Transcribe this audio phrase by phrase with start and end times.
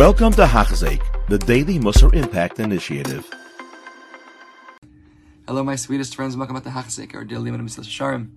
[0.00, 3.28] Welcome to Hachzik, the Daily Musar Impact Initiative.
[5.46, 6.38] Hello, my sweetest friends.
[6.38, 8.30] Welcome to Hachzik, our daily Mesilas Yesharim.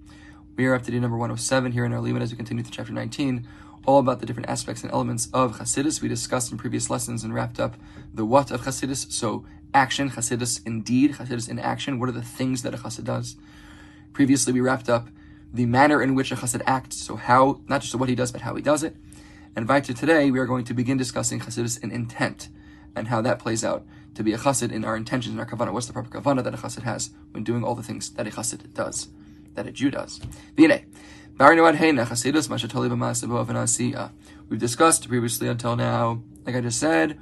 [0.57, 2.70] We are up to day number 107 here in our limit as we continue to
[2.70, 3.47] chapter 19,
[3.86, 6.02] all about the different aspects and elements of Chassidus.
[6.02, 7.76] We discussed in previous lessons and wrapped up
[8.14, 9.10] the what of Chassidus.
[9.14, 11.98] So, action, Chassidus indeed, Chassidus in action.
[11.98, 13.38] What are the things that a Chassid does?
[14.12, 15.08] Previously, we wrapped up
[15.54, 16.98] the manner in which a Chassid acts.
[16.98, 18.98] So, how, not just what he does, but how he does it.
[19.55, 22.49] And weiter today, we are going to begin discussing Chassidus in intent
[22.95, 23.85] and how that plays out
[24.16, 25.71] to be a Chassid in our intentions and our kavanah.
[25.71, 28.31] What's the proper kavanah that a Chassid has when doing all the things that a
[28.31, 29.09] Chassid does,
[29.53, 30.20] that a Jew does?
[34.49, 37.20] We've discussed previously until now, like I just said,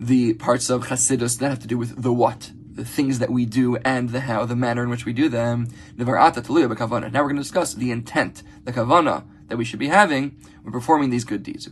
[0.00, 3.46] the parts of Chassidus that have to do with the what, the things that we
[3.46, 5.68] do and the how, the manner in which we do them.
[5.96, 10.72] Now we're going to discuss the intent, the kavanah that we should be having when
[10.72, 11.68] performing these good deeds.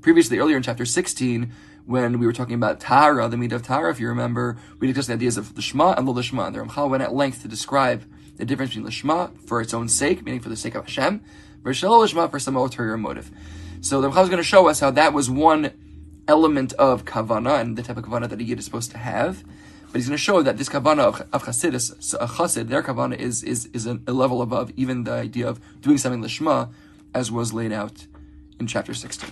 [0.00, 1.52] Previously, earlier in chapter 16,
[1.86, 5.08] when we were talking about Tahara, the meat of Tara, if you remember, we discussed
[5.08, 6.52] the ideas of Lishma and the Lishma.
[6.52, 8.04] The Ramchal went at length to describe
[8.36, 11.22] the difference between Lishma for its own sake, meaning for the sake of Hashem,
[11.62, 13.30] versus Lishma for some ulterior motive.
[13.80, 15.72] So the Ramchal is going to show us how that was one
[16.26, 19.44] element of Kavana and the type of Kavana that a Yid is supposed to have.
[19.94, 22.82] But he's going to show that this kavana of, of Chasidus, a uh, Chasid, their
[22.82, 26.72] kavana is is is a, level above even the idea of doing something lishma,
[27.14, 28.08] as was laid out
[28.58, 29.30] in chapter 16.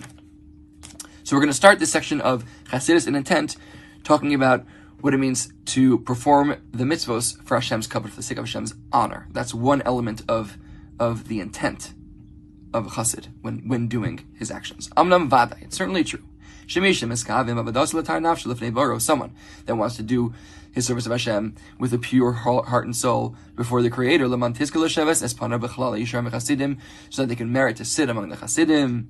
[1.25, 3.57] So we're going to start this section of Chasidus and intent,
[4.05, 4.65] talking about
[5.01, 8.73] what it means to perform the mitzvos for Hashem's covenant, for the sake of Hashem's
[8.93, 9.27] honor.
[9.31, 10.57] That's one element of
[10.97, 11.93] of the intent
[12.73, 14.87] of chassid when when doing his actions.
[14.95, 16.23] Amnam vada, it's certainly true
[16.67, 16.95] Someone
[19.65, 20.33] that wants to do
[20.71, 24.53] his service of Hashem with a pure heart and soul before the Creator, so that
[27.27, 29.09] they can merit to sit among the Chasidim,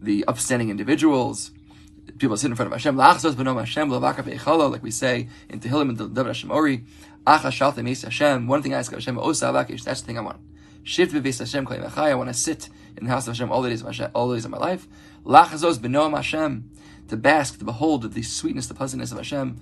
[0.00, 1.50] the upstanding individuals.
[2.18, 3.22] People sit in front of Hashem, like
[4.82, 6.82] we say in Tehillim and David Hashem Ori.
[7.24, 10.40] One thing I ask of Hashem, that's the thing I want.
[11.96, 14.26] I want to sit in the house of Hashem all the days of, Hashem, all
[14.28, 14.88] the days of my life.
[15.24, 16.70] Hashem
[17.12, 19.60] to bask, to behold the sweetness, the pleasantness of Hashem,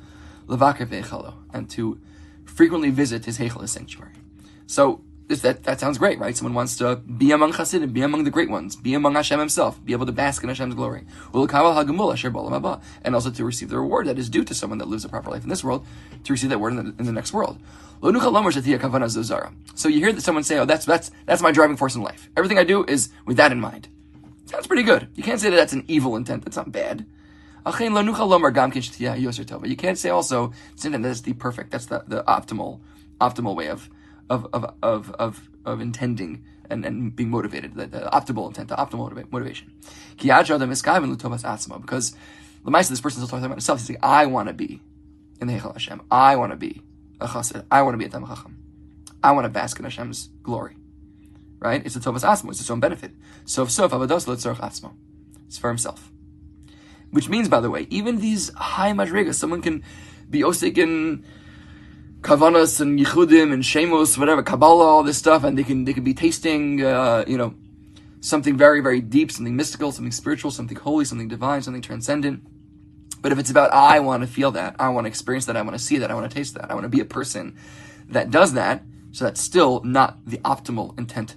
[0.49, 2.01] and to
[2.45, 4.13] frequently visit his heichal, his sanctuary.
[4.67, 5.03] So
[5.39, 6.37] that that sounds great, right?
[6.37, 9.85] Someone wants to be among Hasidim, be among the great ones, be among Hashem Himself,
[9.85, 14.29] be able to bask in Hashem's glory, and also to receive the reward that is
[14.29, 15.87] due to someone that lives a proper life in this world,
[16.25, 17.59] to receive that word in the, in the next world.
[18.03, 22.29] So you hear that someone say, "Oh, that's that's that's my driving force in life.
[22.37, 23.89] Everything I do is with that in mind."
[24.47, 25.07] Sounds pretty good.
[25.15, 26.45] You can't say that that's an evil intent.
[26.45, 27.07] That's not bad.
[27.67, 27.73] You
[29.77, 32.81] can't say also that that's the perfect, that's the, the optimal
[33.21, 33.89] optimal way of
[34.29, 38.77] of of of of, of intending and, and being motivated, the, the optimal intent, the
[38.77, 39.73] optimal motivation.
[41.83, 42.17] Because
[42.65, 43.81] the mice this person is talking about himself.
[43.81, 44.81] He's saying, I want to be
[45.41, 46.03] in the Heichal Hashem.
[46.11, 46.83] I want to be
[47.21, 47.65] a chassid.
[47.71, 48.59] I want to be a Tam Chacham.
[49.23, 50.77] I want to bask in Hashem's glory.
[51.59, 51.85] Right?
[51.85, 52.51] It's a Tovas Asmo.
[52.51, 53.13] It's its own benefit.
[53.45, 54.95] So if so, if Avados.
[55.47, 56.11] It's for himself.
[57.11, 59.83] Which means, by the way, even these high madrigas, someone can
[60.29, 61.25] be osik in
[62.21, 66.05] kavanas and yichudim and shemos, whatever, kabbalah, all this stuff, and they can they can
[66.05, 67.55] be tasting, uh, you know,
[68.21, 72.43] something very very deep, something mystical, something spiritual, something holy, something divine, something transcendent.
[73.23, 75.63] But if it's about I want to feel that, I want to experience that, I
[75.63, 77.57] want to see that, I want to taste that, I want to be a person
[78.09, 78.83] that does that,
[79.13, 81.37] so that's still not the optimal intent,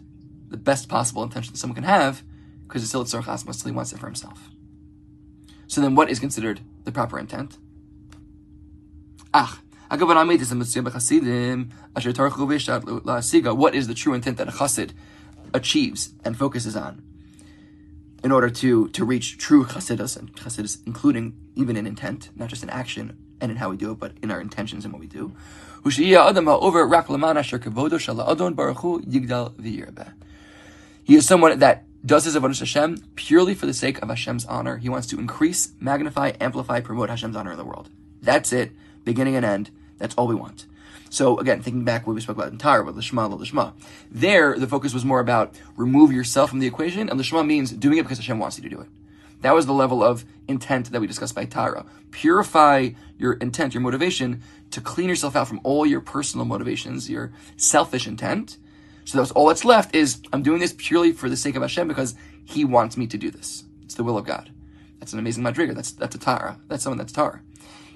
[0.49, 2.23] the best possible intention that someone can have,
[2.67, 4.49] because it's still a tzorch still he wants it for himself.
[5.73, 7.57] So then what is considered the proper intent?
[9.33, 9.57] What
[13.73, 14.91] is the true intent that a chassid
[15.51, 17.01] achieves and focuses on
[18.23, 22.61] in order to, to reach true chassidus and chassidus, including even in intent, not just
[22.61, 25.07] in action and in how we do it, but in our intentions and what we
[25.07, 25.33] do.
[31.03, 34.77] He is someone that does his avodah Hashem purely for the sake of Hashem's honor.
[34.77, 37.89] He wants to increase, magnify, amplify, promote Hashem's honor in the world.
[38.21, 38.71] That's it,
[39.05, 39.69] beginning and end.
[39.97, 40.65] That's all we want.
[41.09, 43.73] So again, thinking back what we spoke about in Tar, with Lishma, Lishma.
[44.09, 47.99] There, the focus was more about remove yourself from the equation, and Lishma means doing
[47.99, 48.87] it because Hashem wants you to do it.
[49.41, 51.85] That was the level of intent that we discussed by Tara.
[52.11, 54.41] Purify your intent, your motivation,
[54.71, 58.57] to clean yourself out from all your personal motivations, your selfish intent,
[59.05, 61.87] so that's all that's left is I'm doing this purely for the sake of Hashem
[61.87, 62.15] because
[62.45, 63.63] He wants me to do this.
[63.83, 64.51] It's the will of God.
[64.99, 65.75] That's an amazing madriga.
[65.75, 66.59] That's that's a Tara.
[66.67, 67.41] That's someone that's Tara.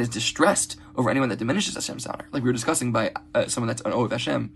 [0.00, 2.26] is distressed over anyone that diminishes Hashem's honor.
[2.32, 4.52] Like we were discussing by uh, someone that's an O of Hashem.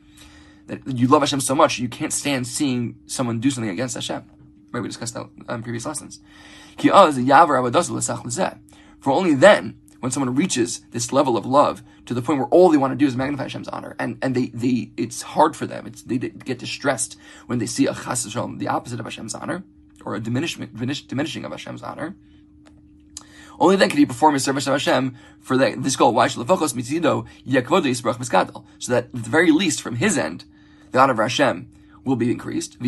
[0.66, 4.24] That you love Hashem so much, you can't stand seeing someone do something against Hashem.
[4.72, 6.18] Right, we discussed that in previous lessons.
[9.00, 12.70] For only then, when someone reaches this level of love to the point where all
[12.70, 15.66] they want to do is magnify Hashem's honor, and, and they, they it's hard for
[15.66, 17.16] them, it's, they get distressed
[17.46, 19.62] when they see a chas the opposite of Hashem's honor,
[20.04, 22.16] or a diminishment, diminish, diminishing of Hashem's honor.
[23.58, 26.14] Only then can he perform his service of Hashem for this goal.
[26.14, 26.28] Why?
[26.28, 26.58] So that at
[29.12, 30.44] the very least, from his end,
[30.92, 31.68] the honor of Hashem
[32.02, 32.78] will be increased.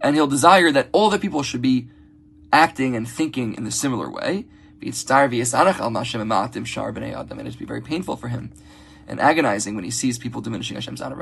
[0.00, 1.88] And he'll desire that all the people should be
[2.52, 4.46] acting and thinking in a similar way.
[4.80, 5.30] And it'd
[7.58, 8.52] be very painful for him
[9.06, 11.16] and agonizing when he sees people diminishing Hashem's honor.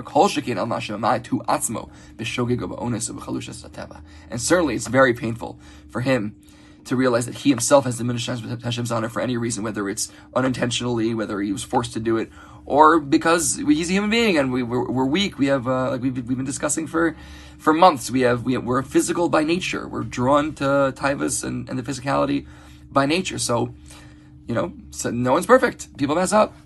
[4.31, 5.59] And certainly it's very painful
[5.89, 6.37] for him
[6.85, 11.15] to realize that he himself has diminished Hashem's honor for any reason, whether it's unintentionally,
[11.15, 12.31] whether he was forced to do it,
[12.65, 15.39] or because he's a human being and we, we're, we're weak.
[15.39, 17.17] We have, uh, like we've, we've been discussing for,
[17.63, 18.11] for months.
[18.11, 19.87] We have, we, we're physical by nature.
[19.87, 22.47] We're drawn to taivas and, and the physicality
[22.91, 23.39] by nature.
[23.39, 23.73] So,
[24.49, 25.97] you know, so no one's perfect.
[25.97, 26.57] People mess up.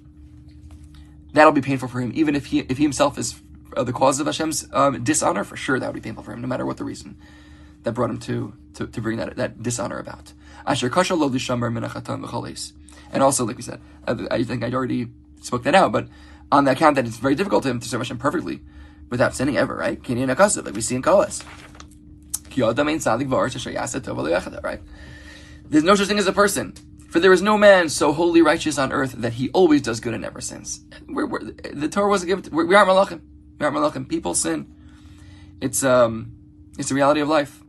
[1.35, 3.39] That'll be painful for him, even if he, if he himself is
[3.77, 5.45] uh, the cause of Hashem's um, dishonor.
[5.45, 7.19] For sure, that would be painful for him, no matter what the reason
[7.83, 10.33] that brought him to to, to bring that that dishonor about.
[10.67, 10.91] Asher
[13.13, 15.09] And also, like we said, I, I think I'd already
[15.43, 16.09] spoke that out, but
[16.51, 18.63] on the account that it's very difficult to him to serve Hashem perfectly
[19.11, 20.01] without sinning ever, right?
[20.03, 21.45] Kinyan Akasa, like we see in Koheles.
[24.63, 24.81] Right?
[25.69, 26.73] There's no such thing as a person.
[27.09, 30.13] For there is no man so wholly righteous on earth that he always does good
[30.13, 30.81] and never sins.
[31.09, 32.45] We're, we're, the Torah wasn't given.
[32.45, 33.21] To, we aren't malachim.
[33.59, 34.09] We aren't malachim.
[34.09, 34.73] People sin.
[35.61, 36.33] It's um,
[36.79, 37.63] it's the reality of life.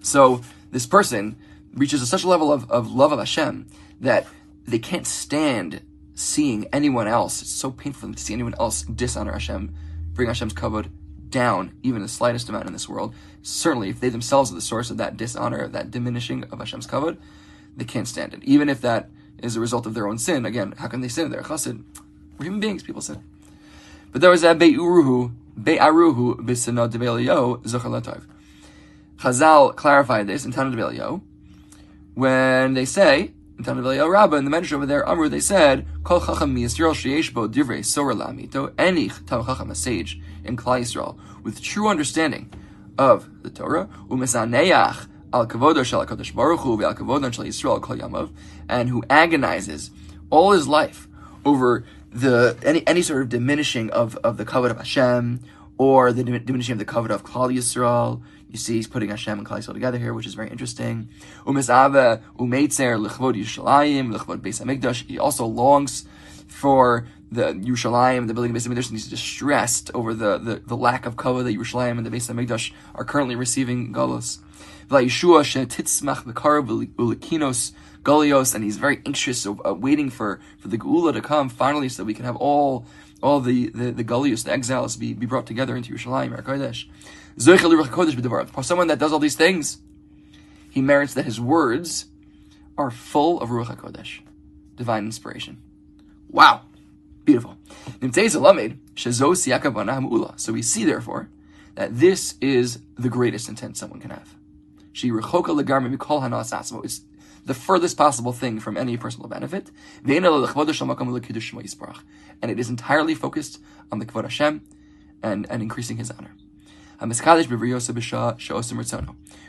[0.00, 0.40] So
[0.70, 1.36] this person
[1.74, 3.66] reaches a such a level of, of love of Hashem
[4.00, 4.26] that
[4.66, 5.82] they can't stand
[6.16, 9.74] seeing anyone else, it's so painful to see anyone else dishonor Hashem,
[10.16, 10.90] bring Hashem's kavod
[11.28, 13.14] down, even the slightest amount in this world.
[13.42, 17.18] Certainly, if they themselves are the source of that dishonor, that diminishing of Hashem's kavod,
[17.76, 18.42] they can't stand it.
[18.44, 19.10] Even if that
[19.42, 20.46] is a result of their own sin.
[20.46, 21.30] Again, how can they sin?
[21.30, 21.84] They're chassid.
[22.38, 23.22] We're human beings, people sin.
[24.12, 25.32] But there was a be'uruhu,
[25.62, 28.22] be'aruhu b'sinod de'velio zochalatov.
[29.18, 31.22] Chazal clarified this in Tanna D'vei Eliyahu
[32.14, 35.86] when they say in Tanavil oh, Rabbah, and the Medrash over there, Amru, they said,
[36.04, 41.18] Kol Chacham Yisrael Sheyesh Divrei Sora Lamito, any Tam Chacham, a sage in Klal Yisrael,
[41.42, 42.52] with true understanding
[42.98, 47.96] of the Torah, Umesaneach Al Kavodo Shal HaKadosh Baruch Hu, Al Kavodo Shal Yisrael Kol
[47.96, 48.30] Yamav,
[48.68, 49.90] and who agonizes
[50.30, 51.08] all his life
[51.44, 55.40] over the any any sort of diminishing of, of the kavod of Hashem,
[55.78, 59.46] or the diminishing of the kavod of Klal Yisrael, you see, he's putting Hashem and
[59.46, 61.08] Klal together here, which is very interesting.
[61.44, 65.06] Umisava umeitzer lechvod Yerushalayim lechvod Beis Hamikdash.
[65.06, 66.06] He also longs
[66.46, 70.76] for the Yerushalayim, the building of Beis Hamikdash, and he's distressed over the, the, the
[70.76, 74.38] lack of cover that Yerushalayim and the Beis Hamikdash are currently receiving galus.
[74.88, 77.72] V'layishua shetitzmach v'karav v'likinos
[78.04, 82.04] galios, and he's very anxious, uh, waiting for, for the Geula to come finally, so
[82.04, 82.86] we can have all
[83.22, 86.86] all the the, the galios, the exiles, be, be brought together into Yerushalayim, our Kodesh.
[87.38, 89.78] For someone that does all these things,
[90.70, 92.06] he merits that his words
[92.78, 94.20] are full of Ruach HaKodesh,
[94.74, 95.62] divine inspiration.
[96.30, 96.62] Wow.
[97.24, 97.56] Beautiful.
[100.36, 101.28] So we see, therefore,
[101.74, 104.34] that this is the greatest intent someone can have.
[104.94, 105.02] It's
[107.44, 109.70] the furthest possible thing from any personal benefit.
[112.42, 114.62] And it is entirely focused on the Kvod Hashem
[115.22, 116.34] and, and increasing his honor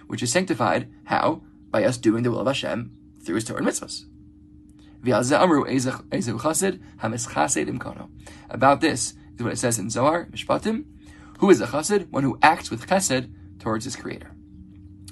[0.08, 1.42] which is sanctified, how?
[1.70, 2.92] By us doing the will of Hashem
[3.24, 4.06] through His Torah and mitzvahs.
[8.50, 10.86] About this is what it says in Zohar, Mishpatim,
[11.40, 12.10] who is a chassid?
[12.10, 14.32] One who acts with chesed towards his creator.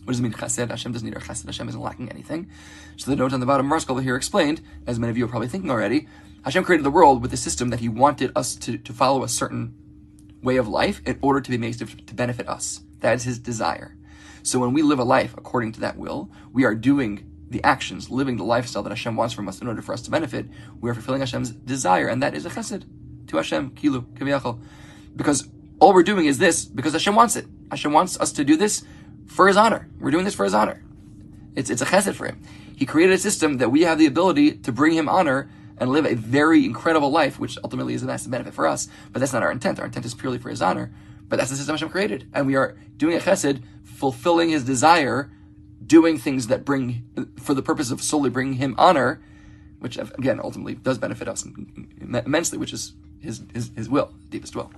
[0.04, 0.70] What does it mean chesed?
[0.70, 1.46] Hashem doesn't need our chesed.
[1.46, 2.50] Hashem isn't lacking anything.
[2.98, 5.48] So the note on the bottom, Marskal here explained, as many of you are probably
[5.48, 6.08] thinking already,
[6.44, 9.28] Hashem created the world with a system that He wanted us to, to follow a
[9.28, 9.76] certain
[10.46, 12.82] way of life in order to be made to, benefit us.
[13.02, 13.98] That is his desire.
[14.44, 18.10] So when we live a life according to that will, we are doing the actions,
[18.10, 20.46] living the lifestyle that Hashem wants from us in order for us to benefit,
[20.80, 22.86] we are fulfilling Hashem's desire, and that is a chesed
[23.28, 24.60] to Hashem, kilu, kaviyachol.
[25.16, 25.48] Because
[25.80, 27.46] all we're doing is this because Hashem wants it.
[27.72, 28.84] Hashem wants us to do this
[29.28, 29.90] for His honor.
[30.00, 30.84] We're doing this for His honor.
[31.56, 32.42] It's, it's a chesed for Him.
[32.76, 36.06] He created a system that we have the ability to bring Him honor and live
[36.06, 38.88] a very incredible life, which ultimately is a massive benefit for us.
[39.12, 39.80] But that's not our intent.
[39.80, 40.92] Our intent is purely for His honor.
[41.28, 42.30] But that's the system Hashem created.
[42.34, 45.32] And we are doing a chesed, fulfilling His desire,
[45.86, 47.04] doing things that bring,
[47.40, 49.22] for the purpose of solely bringing Him honor,
[49.80, 51.46] which again, ultimately does benefit us
[52.00, 54.72] immensely, which is His, His, his will, deepest will.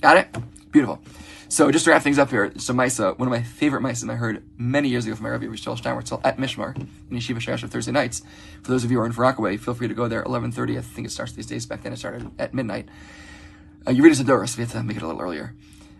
[0.00, 0.36] Got it?
[0.72, 1.00] Beautiful.
[1.48, 4.14] So just to wrap things up here, so Maisa, one of my favorite Maisa I
[4.14, 7.70] heard many years ago from my Rabbi Rishon Steinwurtzel at Mishmar in Yeshiva Shor Yoshuv
[7.70, 8.22] Thursday nights.
[8.62, 10.78] For those of you who are in Rockaway, feel free to go there 11.30.
[10.78, 11.66] I think it starts these days.
[11.66, 12.88] Back then it started at midnight.
[13.86, 15.54] Uh, you read Doris, so we have to make it a little earlier.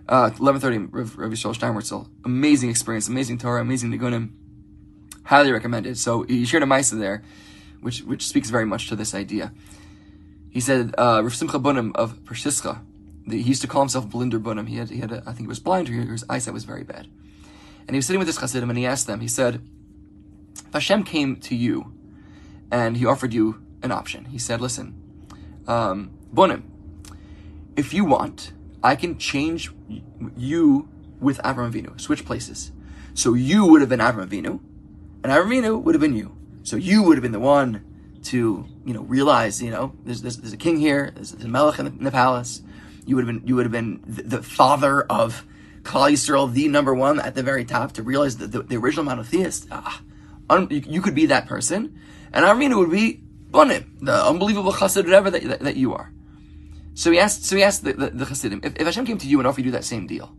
[0.08, 2.08] Uh, 11.30, Rabbi Rishon Steinwurtzel.
[2.24, 4.30] Amazing experience, amazing Torah, amazing Nigunim.
[5.24, 5.98] Highly recommended.
[5.98, 7.22] So he shared a Maisa there,
[7.80, 9.52] which, which speaks very much to this idea.
[10.50, 12.80] He said, uh, Rav Simcha Bunim of Peshischa,
[13.28, 14.68] he used to call himself Blinder Bunam.
[14.68, 16.84] He had, he had a, I think he was blind or his eyesight was very
[16.84, 17.08] bad.
[17.86, 19.62] And he was sitting with his Chassidim and he asked them, he said,
[20.66, 21.94] if Hashem came to you
[22.70, 24.94] and he offered you an option, he said, listen,
[25.66, 26.62] um, Bunim,
[27.76, 28.52] if you want,
[28.82, 29.72] I can change
[30.36, 30.88] you
[31.20, 32.72] with Avram Avinu, switch places.
[33.14, 34.60] So you would have been Avram Avinu,
[35.22, 36.36] and Avram Avinu would have been you.
[36.62, 37.84] So you would have been the one
[38.24, 41.48] to, you know, realize, you know, there's, there's, there's a king here, there's, there's a
[41.48, 42.62] melech in the, in the palace,
[43.06, 45.44] you would have been you would have been the, the father of
[45.82, 49.04] Klal Yisrael, the number one at the very top, to realize that the, the original
[49.04, 49.68] monotheist.
[49.70, 50.00] Ah,
[50.48, 51.98] un, you, you, could be that person,
[52.32, 56.12] and Armina would be Bunim, the unbelievable chassid whatever that, that, that, you are.
[56.94, 57.44] So he asked.
[57.44, 59.64] So he asked the, the, the chassidim, if, if Hashem came to you and offered
[59.64, 60.34] you that same deal,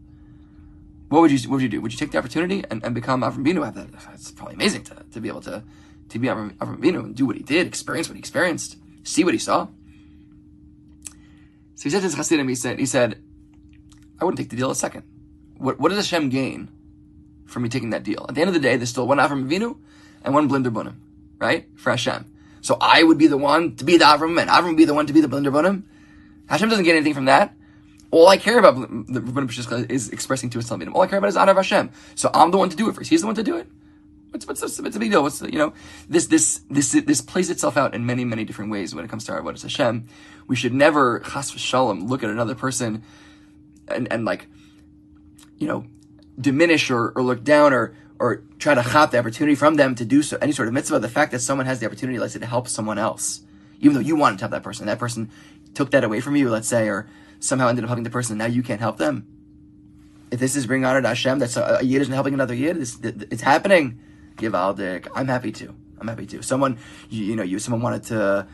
[1.10, 1.81] what would you what would you do?
[1.81, 3.74] Would you take the opportunity and, and become Avram Avinu?
[3.74, 5.63] That it's probably amazing to, to be able to
[6.10, 9.39] to be Avram, and do what he did, experience what he experienced, see what he
[9.39, 9.67] saw.
[11.75, 13.22] So he said to his Hasidim, he said, he said,
[14.20, 15.03] I wouldn't take the deal a second.
[15.58, 16.70] What, what does Hashem gain
[17.46, 18.25] from me taking that deal?
[18.27, 19.77] At the end of the day, there's still one Avram Avinu
[20.24, 20.96] and one Blinder Bunim,
[21.39, 21.67] right?
[21.75, 22.25] For Hashem.
[22.62, 24.94] So I would be the one to be the Avram and Avram would be the
[24.94, 25.84] one to be the Blinder Bunim.
[26.48, 27.53] Hashem doesn't get anything from that.
[28.12, 28.75] All I care about
[29.08, 30.94] the Rabbanim is expressing to his Talmidim.
[30.94, 31.89] All I care about is honor of Hashem.
[32.15, 33.10] So I'm the one to do it first.
[33.10, 33.67] He's the one to do it.
[34.36, 35.24] What's what's what's, what's the big deal?
[35.24, 35.72] What's the, you know
[36.10, 39.24] this this this this plays itself out in many many different ways when it comes
[39.25, 40.08] to our what is Hashem.
[40.46, 43.01] We should never chas v'shalom look at another person
[43.88, 44.48] and and like
[45.58, 45.86] you know
[46.38, 50.04] diminish or, or look down or or try to hop the opportunity from them to
[50.04, 51.00] do so any sort of mitzvah.
[51.00, 53.42] The fact that someone has the opportunity, let's say, to help someone else,
[53.80, 55.32] even though you wanted to help that person, that person
[55.75, 57.08] took that away from you, let's say, or
[57.39, 59.27] somehow ended up helping the person, and now you can't help them.
[60.30, 62.75] If this is bringing honor to Hashem, that's a, a yid isn't helping another yid.
[62.75, 64.01] It's, it's happening
[64.36, 65.08] Givaldic.
[65.15, 65.74] I'm happy to.
[66.00, 66.42] I'm happy to.
[66.42, 66.77] Someone,
[67.10, 68.48] you, you know, you someone wanted to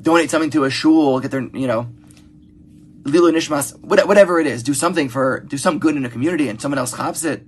[0.00, 1.88] donate something to a shul, get their, you know,
[3.04, 6.60] Lilo Nishmas, whatever it is, do something for, do some good in a community, and
[6.60, 7.46] someone else cops it.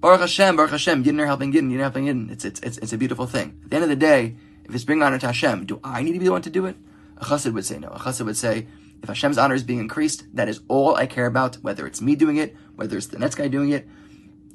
[0.00, 2.30] Baruch Hashem, Baruch Hashem, Yidden are helping Yidden, Yidden helping Yidden.
[2.30, 3.60] It's, it's, it's, it's a beautiful thing.
[3.64, 6.12] At the end of the day, if it's bringing honor to Hashem, do I need
[6.12, 6.76] to be the one to do it?
[7.16, 7.88] A chassid would say no.
[7.88, 8.66] A chassid would say,
[9.02, 12.16] if Hashem's honor is being increased, that is all I care about, whether it's me
[12.16, 13.86] doing it, whether it's the next guy doing it,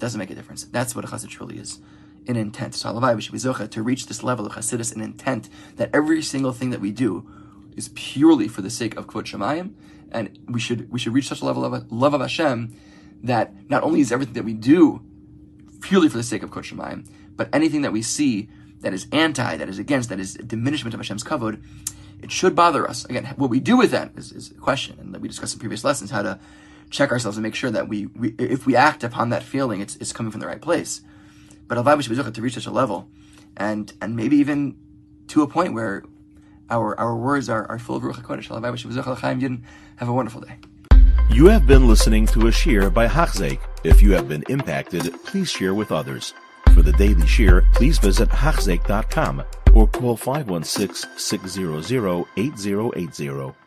[0.01, 0.65] doesn't make a difference.
[0.65, 1.79] That's what a chassid truly is.
[2.27, 2.75] An intent.
[2.75, 5.89] So halavai, we should be zocha to reach this level of chassidus, an intent that
[5.93, 7.29] every single thing that we do
[7.77, 9.73] is purely for the sake of kvod shemayim,
[10.11, 12.75] and we should we should reach such a level of love of Hashem
[13.23, 15.01] that not only is everything that we do
[15.81, 18.49] purely for the sake of kvod shemayim, but anything that we see
[18.81, 21.61] that is anti, that is against, that is a diminishment of Hashem's kavod,
[22.21, 23.05] it should bother us.
[23.05, 25.59] Again, what we do with that is, is a question, and that we discussed in
[25.59, 26.39] previous lessons how to
[26.91, 29.95] check ourselves and make sure that we, we if we act upon that feeling, it's,
[29.95, 31.01] it's coming from the right place.
[31.67, 33.09] But Alvai should be to reach such a level,
[33.57, 34.77] and and maybe even
[35.29, 36.03] to a point where
[36.69, 39.63] our our words are, are full of Ruach HaKodesh.
[39.95, 40.57] Have a wonderful day.
[41.29, 43.61] You have been listening to a shiur by Hachzeik.
[43.85, 46.33] If you have been impacted, please share with others.
[46.73, 49.43] For the daily shiur, please visit Hachzeik.com
[49.73, 53.60] or call 516 600 8080.